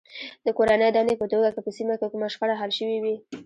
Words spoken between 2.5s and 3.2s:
حل شوې وي.